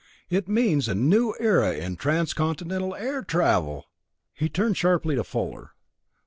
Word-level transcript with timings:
It 0.31 0.47
means 0.49 0.87
a 0.87 0.95
new 0.95 1.35
era 1.39 1.73
in 1.75 1.95
transcontinental 1.95 2.95
air 2.95 3.21
travel!" 3.21 3.85
He 4.33 4.49
turned 4.49 4.75
sharply 4.75 5.15
to 5.15 5.23
Fuller. 5.23 5.73